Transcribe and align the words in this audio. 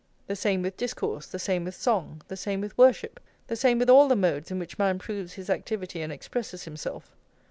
The 0.25 0.35
same 0.35 0.63
with 0.63 0.77
discourse, 0.77 1.27
the 1.27 1.37
same 1.37 1.63
with 1.65 1.75
song, 1.75 2.23
the 2.27 2.35
same 2.35 2.59
with 2.59 2.75
worship, 2.75 3.19
the 3.45 3.55
same 3.55 3.77
with 3.77 3.87
all 3.87 4.07
the 4.07 4.15
modes 4.15 4.49
in 4.49 4.57
which 4.57 4.79
man 4.79 4.97
proves 4.97 5.33
his 5.33 5.47
activity 5.47 6.01
and 6.01 6.11
expresses 6.11 6.63
himself. 6.63 7.15